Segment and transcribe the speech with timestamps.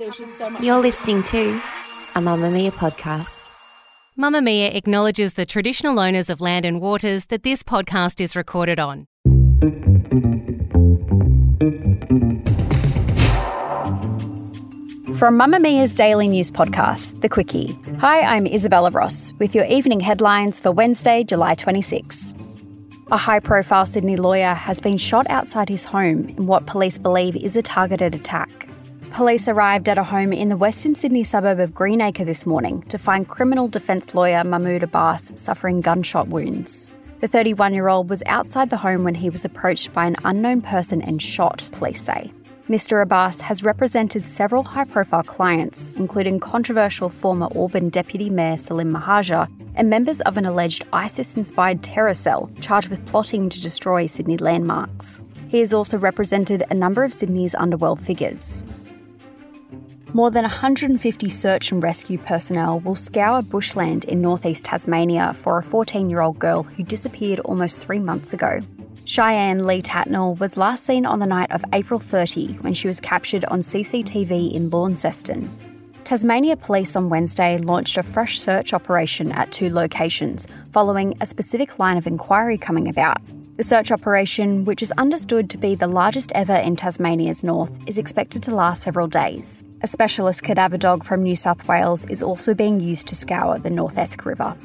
[0.00, 1.50] You're listening to
[2.14, 3.50] a Mamamia podcast.
[4.16, 9.08] Mamamia acknowledges the traditional owners of land and waters that this podcast is recorded on.
[15.16, 17.76] From Mamamia's daily news podcast, The Quicky.
[17.98, 22.34] Hi, I'm Isabella Ross with your evening headlines for Wednesday, July 26.
[23.10, 27.34] A high profile Sydney lawyer has been shot outside his home in what police believe
[27.34, 28.67] is a targeted attack.
[29.10, 32.98] Police arrived at a home in the Western Sydney suburb of Greenacre this morning to
[32.98, 36.90] find criminal defence lawyer Mahmoud Abbas suffering gunshot wounds.
[37.20, 40.60] The 31 year old was outside the home when he was approached by an unknown
[40.60, 42.30] person and shot, police say.
[42.68, 43.02] Mr.
[43.02, 49.48] Abbas has represented several high profile clients, including controversial former Auburn Deputy Mayor Salim Mehajer
[49.74, 54.36] and members of an alleged ISIS inspired terror cell charged with plotting to destroy Sydney
[54.36, 55.22] landmarks.
[55.48, 58.62] He has also represented a number of Sydney's underworld figures.
[60.14, 65.62] More than 150 search and rescue personnel will scour bushland in northeast Tasmania for a
[65.62, 68.60] 14 year old girl who disappeared almost three months ago.
[69.04, 73.44] Shyanne-Lee Tatnell was last seen on the night of April 30 when she was captured
[73.46, 75.48] on CCTV in Launceston.
[76.04, 81.78] Tasmania Police on Wednesday launched a fresh search operation at two locations, following a specific
[81.78, 83.20] line of inquiry coming about.
[83.58, 87.98] The search operation, which is understood to be the largest ever in Tasmania's north, is
[87.98, 89.64] expected to last several days.
[89.82, 93.68] A specialist cadaver dog from New South Wales is also being used to scour the
[93.68, 94.56] North Esk River.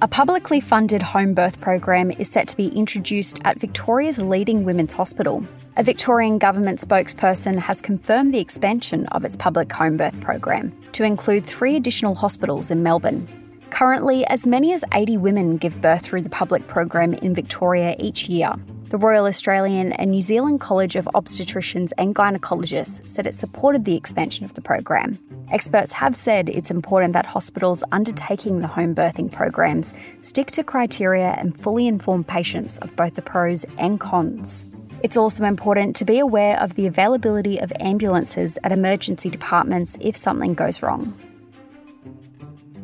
[0.00, 4.94] A publicly funded home birth program is set to be introduced at Victoria's leading women's
[4.94, 5.46] hospital.
[5.76, 11.04] A Victorian government spokesperson has confirmed the expansion of its public home birth program to
[11.04, 13.28] include three additional hospitals in Melbourne.
[13.70, 18.28] Currently, as many as 80 women give birth through the public program in Victoria each
[18.28, 18.52] year.
[18.88, 23.96] The Royal Australian and New Zealand College of Obstetricians and Gynecologists said it supported the
[23.96, 25.18] expansion of the program.
[25.50, 31.34] Experts have said it's important that hospitals undertaking the home birthing programs stick to criteria
[31.38, 34.66] and fully inform patients of both the pros and cons.
[35.02, 40.16] It's also important to be aware of the availability of ambulances at emergency departments if
[40.16, 41.12] something goes wrong.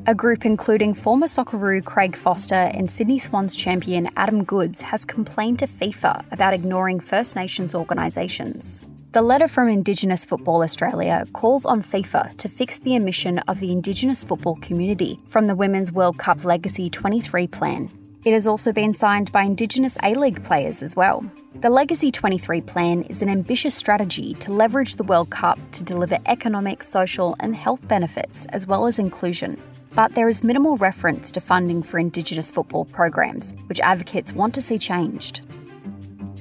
[0.04, 5.60] A group including former Socceroo Craig Foster and Sydney Swans champion Adam Goodes has complained
[5.60, 8.84] to FIFA about ignoring First Nations organisations.
[9.12, 13.70] The letter from Indigenous Football Australia calls on FIFA to fix the omission of the
[13.70, 17.88] Indigenous football community from the Women's World Cup Legacy 23 plan.
[18.24, 21.24] It has also been signed by Indigenous A League players as well.
[21.60, 26.18] The Legacy 23 plan is an ambitious strategy to leverage the World Cup to deliver
[26.26, 29.62] economic, social, and health benefits as well as inclusion
[29.94, 34.62] but there is minimal reference to funding for Indigenous football programs, which advocates want to
[34.62, 35.41] see changed.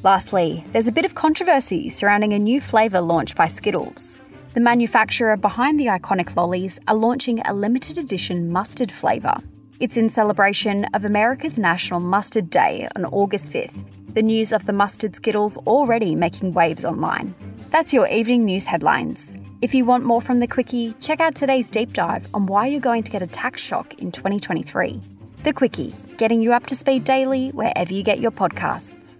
[0.03, 4.19] Lastly, there's a bit of controversy surrounding a new flavour launched by Skittles.
[4.53, 9.35] The manufacturer behind the iconic lollies are launching a limited edition mustard flavour.
[9.79, 13.85] It's in celebration of America's National Mustard Day on August 5th.
[14.13, 17.33] The news of the mustard Skittles already making waves online.
[17.71, 19.37] That's your evening news headlines.
[19.61, 22.81] If you want more from the Quicky, check out today's deep dive on why you're
[22.81, 24.99] going to get a tax shock in 2023.
[25.43, 29.19] The Quicky, getting you up to speed daily wherever you get your podcasts.